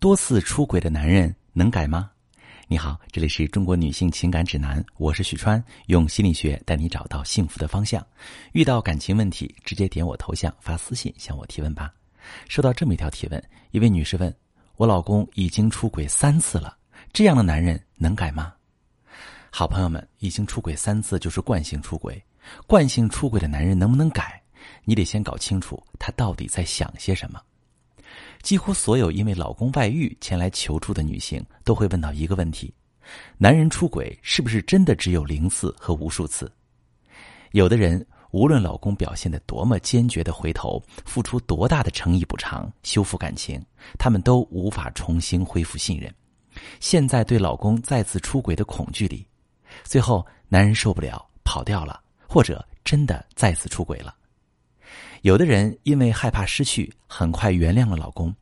[0.00, 2.08] 多次出轨的男人能改吗？
[2.68, 8.06] 你好，这里是中国女性情感指南，我是许川，用心理学带你找到幸福的方向。
[8.52, 11.92] 遇到感情问题，直接点我头像发私信向我提问吧。
[12.48, 13.42] 收到这么一条提问，
[13.72, 14.32] 一位女士问：
[14.76, 16.76] 我老公已经出轨三次了，
[17.12, 18.54] 这样的男人能改吗？
[19.50, 22.22] 好朋友们，已经出轨三次就是惯性出轨，
[22.68, 24.40] 惯性出轨的男人能不能改？
[24.84, 27.42] 你得先搞清楚他到底在想些什么。
[28.42, 32.72] 几乎所有因为老公外遇前来求助的女性，都会问到一个问题：
[33.36, 36.50] 男人出轨是不是真的只有零次和无数次？
[37.52, 43.62] 有的人无论老公表现的多么坚决的回头，付出多大的诚意补偿修复感情，
[43.98, 46.14] 他们都无法重新恢复信任。
[46.80, 49.26] 现在对老公再次出轨的恐惧里，
[49.84, 54.14] 最后男人受不了跑掉了，或者真的再次出轨了。
[55.22, 58.34] 有的人因为害怕失去，很快原谅了老公，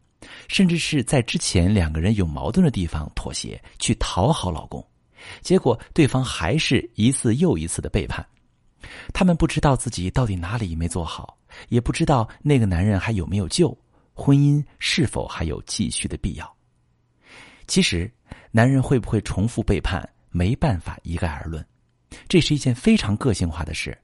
[0.49, 4.87] 甚至是在之前两个人有矛盾的地方妥协，去讨好老公，
[5.41, 8.25] 结果对方还是一次又一次的背叛。
[9.13, 11.37] 他们不知道自己到底哪里没做好，
[11.71, 13.77] 也不知道那个男人还有没有救，
[14.13, 16.57] 婚姻是否还有继续的必要。
[17.67, 18.09] 其实，
[18.53, 21.67] 男人会不会重复背叛，没办法一概而论，
[22.29, 23.97] 这是一件非常个性化的事。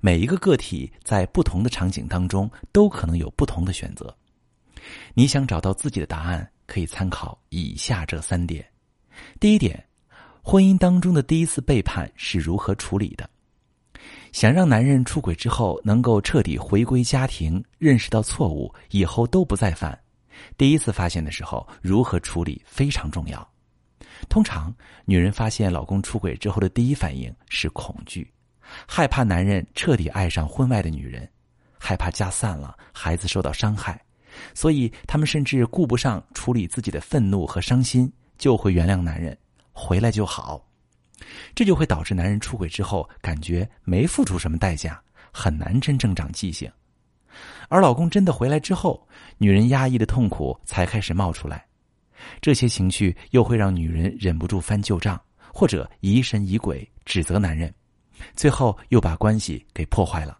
[0.00, 4.14] 每一个个体在不同的场景当中都可能有不同的选择。
[5.14, 8.64] 你想找到自己的答案，可以参考以下这三点：
[9.40, 9.84] 第一点，
[10.42, 13.28] 婚姻当中的第一次背叛是如何处理的？
[14.32, 19.98] 想让男人出轨之后能够彻底回归家庭，认识到错误，以后都不再犯。
[20.58, 23.50] 第一次发现的时候，如何处理非常重要。
[24.28, 24.72] 通常，
[25.06, 28.30] 女人发现老公出轨之后的第一反应是恐惧。
[28.86, 31.28] 害怕男人彻底爱上婚外的女人，
[31.78, 34.00] 害怕家散了，孩子受到伤害，
[34.54, 39.36] 所以他们甚至顾不上处理自己的愤怒和伤心，就会原谅男人，
[39.72, 40.62] 回来就好。
[41.54, 45.00] 这就会导致男人出轨之后，感觉没付出什么代价，
[45.32, 46.70] 很难真正长记性。
[47.68, 49.06] 而老公真的回来之后，
[49.38, 51.64] 女人压抑的痛苦才开始冒出来，
[52.40, 55.20] 这些情绪又会让女人忍不住翻旧账，
[55.52, 57.72] 或者疑神疑鬼，指责男人。
[58.34, 60.38] 最后又把关系给破坏了。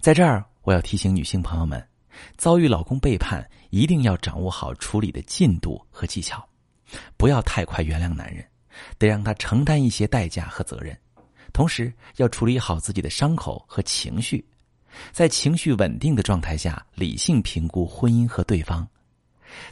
[0.00, 1.86] 在这儿，我要提醒女性朋友们，
[2.36, 6.46] 遭遇老公背叛，一定要掌握好处理的进度和技巧，
[7.16, 8.44] 不要太快原谅男人，
[8.98, 10.96] 得让他承担一些代价和责任。
[11.52, 14.44] 同时，要处理好自己的伤口和情绪，
[15.12, 18.86] 在情绪稳定的状态下，理性评估婚姻和对方。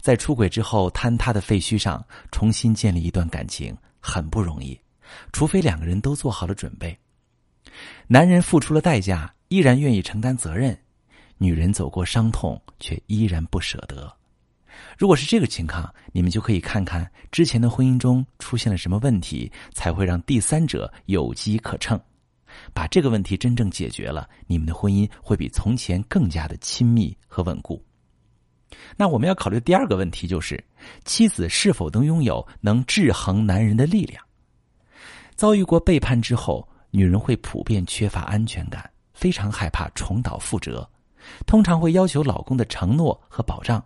[0.01, 4.79] 在出轨之后坍塌的废墟上重新建立一段感情，很不容易。
[5.33, 6.97] 除非两个人都做好了准备，
[8.07, 10.75] 男人付出了代价，依然愿意承担责任；
[11.39, 14.15] 女人走过伤痛，却依然不舍得。
[14.99, 21.99] 如果是这个情况，你们就可以看看之前的婚姻中出现了什么问题，才会让第三者有机可乘。
[22.73, 27.83] 把这个问题真正解决了，你们的婚姻会比从前更加的亲密和稳固。
[28.97, 30.63] 那我们要考虑第二个问题就是，
[31.05, 34.26] 妻子是否能拥有能制衡男人的力量？
[35.37, 40.89] 遭遇过背叛之后，女人会普遍缺乏安全感，非常害怕重蹈覆辙，
[41.47, 43.85] 通常会要求老公的承诺和保障。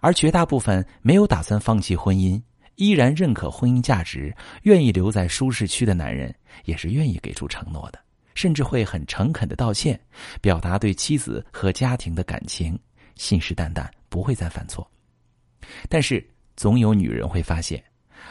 [0.00, 2.40] 而绝大部分没有打算放弃婚姻、
[2.76, 6.34] 依然认可婚姻价值、愿意留在舒适区的男人，
[6.64, 7.98] 也是愿意给出承诺的，
[8.34, 10.00] 甚至会很诚恳的道歉，
[10.40, 12.78] 表达对妻子和家庭的感情，
[13.16, 14.88] 信誓旦旦不会再犯错。
[15.90, 16.26] 但是，
[16.56, 17.82] 总有女人会发现，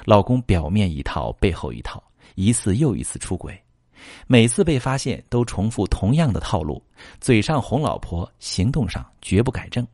[0.06, 2.02] 老公表面一套，背后一套。
[2.36, 3.60] 一次又一次出轨，
[4.28, 6.82] 每次被发现都重复同样的套路，
[7.20, 9.86] 嘴上哄老婆，行动上绝不改正。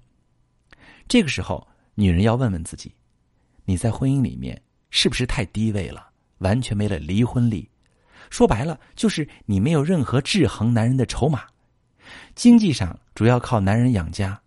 [1.07, 2.93] 这个时候，女人要问问自己：
[3.65, 7.69] 你在婚姻里面是不是太低位了，完全没了离婚力？
[8.29, 11.43] 说白了，就是你没有任何制衡男人的筹码。
[12.35, 14.39] 经济上主要靠男人养家，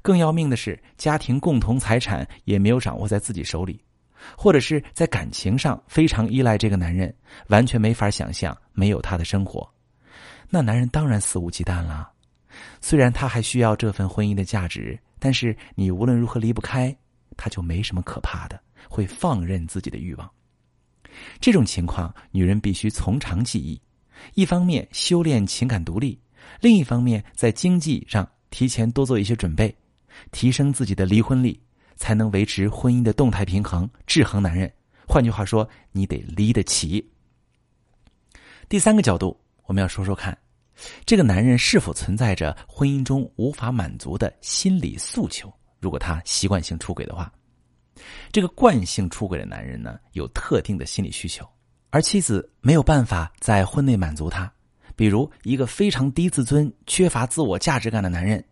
[0.00, 3.82] 更要命的是，家庭共同财产也没有掌握在自己手里。
[4.36, 7.14] 或者是在感情上非常依赖这个男人，
[7.48, 9.68] 完全没法想象没有他的生活，
[10.48, 12.10] 那男人当然肆无忌惮了。
[12.80, 16.94] 虽然他还需要这份婚姻的价值，但是你无论如何离不开，
[17.36, 20.30] 他就没什么可怕的，会放任自己的欲望。
[21.40, 23.80] 这种情况，女人必须从长计议，
[24.34, 26.20] 一方面修炼情感独立，
[26.60, 29.74] 另一方面在经济上提前多做一些准备，
[30.30, 31.60] 提升自己的离婚力。
[32.02, 34.68] 才能维持婚姻的动态平衡，制衡男人。
[35.06, 37.08] 换句话说，你得离得起。
[38.68, 40.36] 第三个角度，我们要说说看，
[41.06, 45.48] 这个男人是否存在着婚姻中无法满足的心理诉求？
[45.78, 47.32] 如果他习惯性出轨的话，
[48.32, 51.48] 这个惯性出轨的男人呢，有特定的心理需求，
[51.90, 54.52] 而妻子没有办法在婚内满足他。
[54.96, 58.44] 比如，一个非常低自尊、缺乏自我价值感的男人，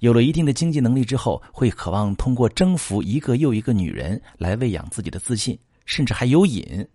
[0.00, 6.86] 有了一定的经济能力之后，会渴望通过征服一个又一个女人来喂养自己的自信，甚至还有瘾。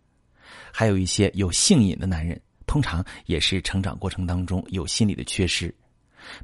[0.71, 5.73] 还有一些有性瘾的男人，通常也是成长过程当中有心理的缺失，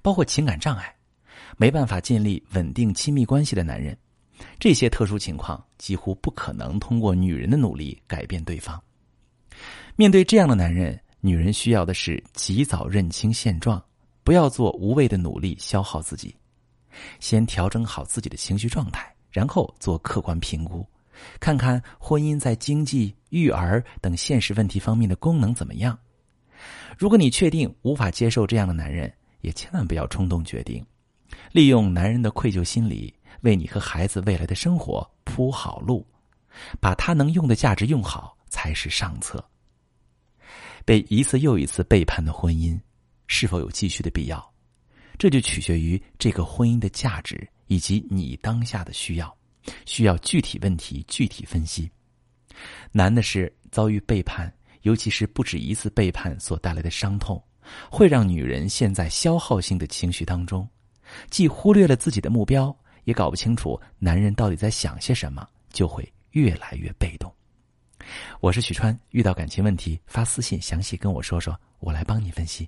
[0.01, 0.93] 包括情感障碍。
[1.57, 3.97] 没办法建立稳定亲密关系的男人，
[4.59, 8.81] 这些特殊情况几乎不可能通过女人的努力改变对方。
[9.95, 13.81] 面对这样的男人，女人需要的是及早认清现状，
[14.25, 16.35] 不要做无谓的努力消耗自己，
[17.19, 20.83] 先调整好自己的情绪状态，然后做客观评估，
[21.39, 25.97] 看看婚姻在经济、育儿等现实问题方面的功能怎么样。
[26.97, 30.83] 如果你确定无法接受这样的男人，也千万不要冲动决定。
[31.51, 36.03] 利用男人的愧疚心理，为你和孩子未来的生活铺好路，
[36.79, 39.43] 把他能用的价值用好才是上策。
[40.83, 42.79] 被一次又一次背叛的婚姻，
[43.27, 44.53] 是否有继续的必要？
[45.17, 49.35] 这就取决于这个婚姻的价值以及你当下的需要，
[49.85, 51.89] 需要具体问题具体分析。
[52.91, 57.41] 难的是遭遇背叛，尤其是不止一次背叛所带来的伤痛，
[57.89, 60.67] 会让女人陷在消耗性的情绪当中。
[61.29, 67.33] 既忽略了自己的目标，也搞不清楚男人到底在想些什么，就会越来越被动。
[68.39, 72.67] 我是许川，遇到感情问题发私信详细跟我说说，我来帮你分析。